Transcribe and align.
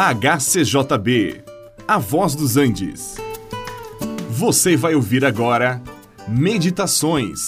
HCJB, 0.00 1.42
A 1.88 1.98
Voz 1.98 2.36
dos 2.36 2.56
Andes. 2.56 3.16
Você 4.30 4.76
vai 4.76 4.94
ouvir 4.94 5.24
agora 5.24 5.82
Meditações 6.28 7.40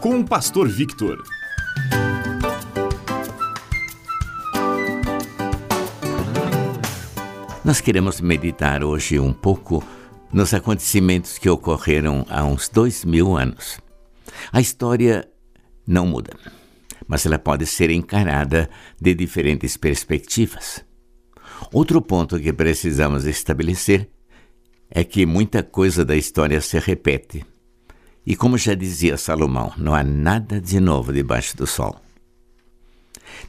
com 0.00 0.20
o 0.20 0.24
Pastor 0.24 0.68
Victor. 0.68 1.20
Nós 7.64 7.80
queremos 7.80 8.20
meditar 8.20 8.84
hoje 8.84 9.18
um 9.18 9.32
pouco 9.32 9.82
nos 10.32 10.54
acontecimentos 10.54 11.38
que 11.38 11.50
ocorreram 11.50 12.24
há 12.30 12.44
uns 12.44 12.68
dois 12.68 13.04
mil 13.04 13.36
anos. 13.36 13.80
A 14.52 14.60
história 14.60 15.28
não 15.84 16.06
muda, 16.06 16.36
mas 17.08 17.26
ela 17.26 17.36
pode 17.36 17.66
ser 17.66 17.90
encarada 17.90 18.70
de 19.00 19.12
diferentes 19.12 19.76
perspectivas. 19.76 20.85
Outro 21.72 22.00
ponto 22.00 22.38
que 22.38 22.52
precisamos 22.52 23.24
estabelecer 23.26 24.08
é 24.90 25.04
que 25.04 25.26
muita 25.26 25.62
coisa 25.62 26.04
da 26.04 26.16
história 26.16 26.60
se 26.60 26.78
repete. 26.78 27.44
E 28.24 28.34
como 28.34 28.58
já 28.58 28.74
dizia 28.74 29.16
Salomão, 29.16 29.72
não 29.76 29.94
há 29.94 30.02
nada 30.02 30.60
de 30.60 30.80
novo 30.80 31.12
debaixo 31.12 31.56
do 31.56 31.66
sol. 31.66 32.00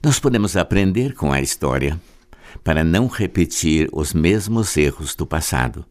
Nós 0.03 0.19
podemos 0.19 0.55
aprender 0.55 1.13
com 1.13 1.31
a 1.31 1.41
história 1.41 1.99
para 2.63 2.83
não 2.83 3.07
repetir 3.07 3.89
os 3.91 4.13
mesmos 4.13 4.75
erros 4.77 5.15
do 5.15 5.25
passado. 5.25 5.85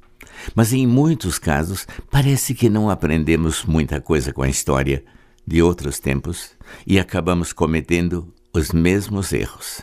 Mas 0.54 0.72
em 0.72 0.86
muitos 0.86 1.38
casos 1.38 1.86
parece 2.10 2.54
que 2.54 2.68
não 2.68 2.90
aprendemos 2.90 3.64
muita 3.64 4.00
coisa 4.00 4.32
com 4.32 4.42
a 4.42 4.48
história 4.48 5.04
de 5.46 5.62
outros 5.62 5.98
tempos 5.98 6.50
e 6.86 6.98
acabamos 6.98 7.52
cometendo 7.52 8.32
os 8.52 8.72
mesmos 8.72 9.32
erros. 9.32 9.82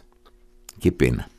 Que 0.80 0.92
pena. 0.92 1.33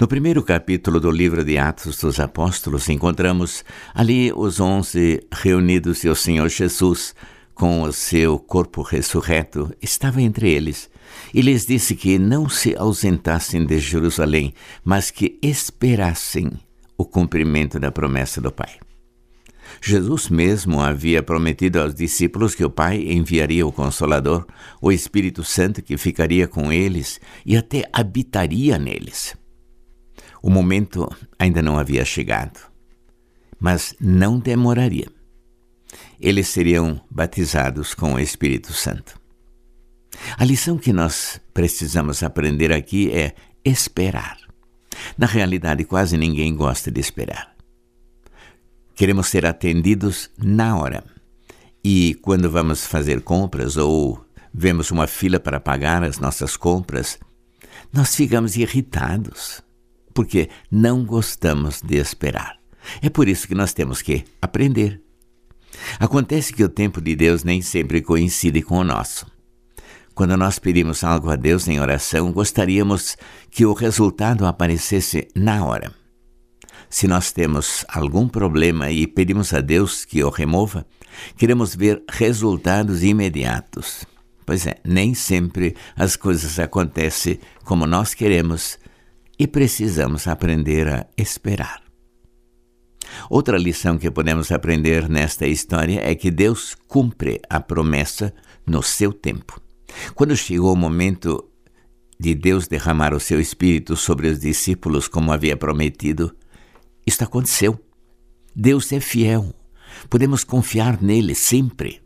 No 0.00 0.08
primeiro 0.08 0.42
capítulo 0.42 0.98
do 0.98 1.10
livro 1.10 1.44
de 1.44 1.58
Atos 1.58 1.98
dos 1.98 2.18
Apóstolos, 2.18 2.88
encontramos 2.88 3.62
ali 3.92 4.32
os 4.34 4.58
onze 4.58 5.22
reunidos 5.30 6.02
e 6.04 6.08
o 6.08 6.16
Senhor 6.16 6.48
Jesus, 6.48 7.14
com 7.54 7.82
o 7.82 7.92
seu 7.92 8.38
corpo 8.38 8.80
ressurreto, 8.80 9.70
estava 9.82 10.22
entre 10.22 10.48
eles 10.48 10.88
e 11.34 11.42
lhes 11.42 11.66
disse 11.66 11.94
que 11.94 12.18
não 12.18 12.48
se 12.48 12.74
ausentassem 12.74 13.66
de 13.66 13.78
Jerusalém, 13.78 14.54
mas 14.82 15.10
que 15.10 15.38
esperassem 15.42 16.50
o 16.96 17.04
cumprimento 17.04 17.78
da 17.78 17.92
promessa 17.92 18.40
do 18.40 18.50
Pai. 18.50 18.78
Jesus 19.82 20.30
mesmo 20.30 20.80
havia 20.80 21.22
prometido 21.22 21.78
aos 21.78 21.94
discípulos 21.94 22.54
que 22.54 22.64
o 22.64 22.70
Pai 22.70 23.02
enviaria 23.02 23.66
o 23.66 23.72
Consolador, 23.72 24.46
o 24.80 24.90
Espírito 24.90 25.44
Santo 25.44 25.82
que 25.82 25.98
ficaria 25.98 26.48
com 26.48 26.72
eles 26.72 27.20
e 27.44 27.54
até 27.54 27.84
habitaria 27.92 28.78
neles. 28.78 29.38
O 30.42 30.48
momento 30.48 31.08
ainda 31.38 31.60
não 31.60 31.78
havia 31.78 32.04
chegado, 32.04 32.60
mas 33.58 33.94
não 34.00 34.38
demoraria. 34.38 35.08
Eles 36.18 36.48
seriam 36.48 37.00
batizados 37.10 37.94
com 37.94 38.14
o 38.14 38.18
Espírito 38.18 38.72
Santo. 38.72 39.20
A 40.36 40.44
lição 40.44 40.78
que 40.78 40.92
nós 40.92 41.40
precisamos 41.52 42.22
aprender 42.22 42.72
aqui 42.72 43.10
é 43.10 43.34
esperar. 43.64 44.38
Na 45.16 45.26
realidade, 45.26 45.84
quase 45.84 46.16
ninguém 46.16 46.54
gosta 46.54 46.90
de 46.90 47.00
esperar. 47.00 47.54
Queremos 48.94 49.28
ser 49.28 49.46
atendidos 49.46 50.30
na 50.36 50.76
hora. 50.76 51.04
E 51.82 52.18
quando 52.22 52.50
vamos 52.50 52.86
fazer 52.86 53.22
compras 53.22 53.76
ou 53.76 54.22
vemos 54.52 54.90
uma 54.90 55.06
fila 55.06 55.40
para 55.40 55.60
pagar 55.60 56.02
as 56.02 56.18
nossas 56.18 56.56
compras, 56.56 57.18
nós 57.92 58.14
ficamos 58.14 58.56
irritados 58.56 59.62
porque 60.14 60.48
não 60.70 61.04
gostamos 61.04 61.80
de 61.80 61.96
esperar. 61.96 62.58
É 63.02 63.08
por 63.10 63.28
isso 63.28 63.46
que 63.46 63.54
nós 63.54 63.72
temos 63.72 64.02
que 64.02 64.24
aprender. 64.40 65.00
Acontece 65.98 66.52
que 66.52 66.64
o 66.64 66.68
tempo 66.68 67.00
de 67.00 67.14
Deus 67.14 67.44
nem 67.44 67.62
sempre 67.62 68.00
coincide 68.00 68.62
com 68.62 68.78
o 68.78 68.84
nosso. 68.84 69.26
Quando 70.14 70.36
nós 70.36 70.58
pedimos 70.58 71.04
algo 71.04 71.30
a 71.30 71.36
Deus 71.36 71.68
em 71.68 71.80
oração, 71.80 72.32
gostaríamos 72.32 73.16
que 73.50 73.64
o 73.64 73.72
resultado 73.72 74.46
aparecesse 74.46 75.28
na 75.34 75.64
hora. 75.64 75.92
Se 76.90 77.06
nós 77.06 77.30
temos 77.30 77.84
algum 77.88 78.28
problema 78.28 78.90
e 78.90 79.06
pedimos 79.06 79.54
a 79.54 79.60
Deus 79.60 80.04
que 80.04 80.22
o 80.24 80.28
remova, 80.28 80.84
queremos 81.36 81.74
ver 81.74 82.02
resultados 82.10 83.02
imediatos. 83.04 84.04
Pois 84.44 84.66
é, 84.66 84.74
nem 84.84 85.14
sempre 85.14 85.76
as 85.94 86.16
coisas 86.16 86.58
acontecem 86.58 87.38
como 87.64 87.86
nós 87.86 88.12
queremos 88.12 88.79
e 89.40 89.46
precisamos 89.46 90.28
aprender 90.28 90.86
a 90.86 91.06
esperar. 91.16 91.82
Outra 93.30 93.56
lição 93.56 93.96
que 93.96 94.10
podemos 94.10 94.52
aprender 94.52 95.08
nesta 95.08 95.46
história 95.46 95.98
é 96.04 96.14
que 96.14 96.30
Deus 96.30 96.76
cumpre 96.86 97.40
a 97.48 97.58
promessa 97.58 98.34
no 98.66 98.82
seu 98.82 99.14
tempo. 99.14 99.58
Quando 100.14 100.36
chegou 100.36 100.74
o 100.74 100.76
momento 100.76 101.48
de 102.18 102.34
Deus 102.34 102.68
derramar 102.68 103.14
o 103.14 103.18
seu 103.18 103.40
espírito 103.40 103.96
sobre 103.96 104.28
os 104.28 104.38
discípulos 104.38 105.08
como 105.08 105.32
havia 105.32 105.56
prometido, 105.56 106.36
isto 107.06 107.24
aconteceu. 107.24 107.80
Deus 108.54 108.92
é 108.92 109.00
fiel. 109.00 109.54
Podemos 110.10 110.44
confiar 110.44 111.00
nele 111.00 111.34
sempre. 111.34 112.02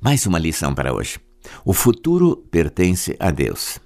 Mais 0.00 0.26
uma 0.26 0.38
lição 0.38 0.72
para 0.72 0.94
hoje. 0.94 1.18
O 1.64 1.72
futuro 1.72 2.36
pertence 2.52 3.16
a 3.18 3.32
Deus. 3.32 3.84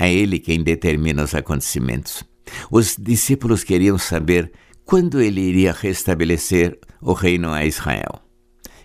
É 0.00 0.10
Ele 0.10 0.38
quem 0.38 0.62
determina 0.62 1.22
os 1.22 1.34
acontecimentos. 1.34 2.24
Os 2.70 2.96
discípulos 2.98 3.62
queriam 3.62 3.98
saber 3.98 4.50
quando 4.82 5.20
ele 5.20 5.42
iria 5.42 5.72
restabelecer 5.72 6.78
o 7.02 7.12
reino 7.12 7.50
a 7.50 7.66
Israel. 7.66 8.18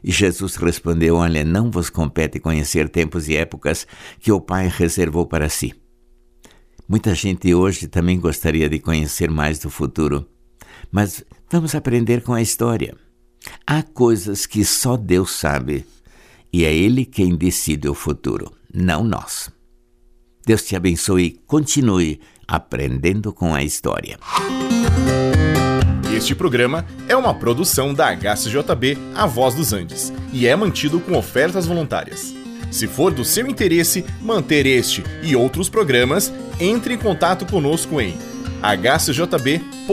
E 0.04 0.12
Jesus 0.12 0.58
respondeu: 0.58 1.16
Olha, 1.16 1.46
não 1.46 1.72
vos 1.72 1.90
compete 1.90 2.38
conhecer 2.38 2.90
tempos 2.90 3.30
e 3.30 3.36
épocas 3.38 3.88
que 4.20 4.30
o 4.30 4.42
Pai 4.42 4.68
reservou 4.68 5.26
para 5.26 5.48
si. 5.48 5.74
Muita 6.86 7.16
gente 7.16 7.56
hoje 7.56 7.88
também 7.88 8.20
gostaria 8.20 8.70
de 8.70 8.78
conhecer 8.78 9.32
mais 9.32 9.58
do 9.58 9.70
futuro, 9.70 10.30
mas 10.92 11.24
vamos 11.50 11.74
aprender 11.74 12.24
com 12.24 12.34
a 12.34 12.42
história. 12.42 12.94
Há 13.66 13.82
coisas 13.82 14.46
que 14.46 14.66
só 14.66 14.98
Deus 14.98 15.32
sabe 15.32 15.86
e 16.52 16.66
é 16.66 16.76
Ele 16.76 17.06
quem 17.06 17.38
decide 17.38 17.88
o 17.88 17.94
futuro, 17.94 18.52
não 18.72 19.02
nós. 19.02 19.55
Deus 20.46 20.64
te 20.64 20.76
abençoe 20.76 21.24
e 21.24 21.32
continue 21.48 22.20
aprendendo 22.48 23.34
com 23.34 23.54
a 23.56 23.64
história. 23.64 24.20
Este 26.16 26.36
programa 26.36 26.86
é 27.10 27.16
uma 27.16 27.34
produção 27.34 27.94
da 27.94 28.16
HCJB 28.16 28.98
A 29.16 29.26
Voz 29.26 29.54
dos 29.56 29.74
Andes 29.74 30.14
e 30.32 30.48
é 30.48 30.56
mantido 30.56 31.00
com 31.00 31.18
ofertas 31.18 31.66
voluntárias. 31.66 32.34
Se 32.72 32.88
for 32.88 33.14
do 33.14 33.26
seu 33.26 33.48
interesse 33.48 34.06
manter 34.22 34.66
este 34.66 35.04
e 35.24 35.36
outros 35.36 35.70
programas, 35.70 36.32
entre 36.60 36.94
em 36.94 36.98
contato 36.98 37.46
conosco 37.46 38.00
em 38.00 38.18
hcjb.com.br. 38.62 39.86